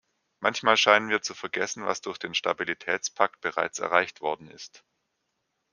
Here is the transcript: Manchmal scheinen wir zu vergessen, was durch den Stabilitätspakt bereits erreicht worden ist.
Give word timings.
Manchmal 0.39 0.77
scheinen 0.77 1.09
wir 1.09 1.21
zu 1.21 1.35
vergessen, 1.35 1.85
was 1.85 2.01
durch 2.01 2.17
den 2.17 2.33
Stabilitätspakt 2.33 3.39
bereits 3.39 3.77
erreicht 3.77 4.19
worden 4.21 4.49
ist. 4.49 4.83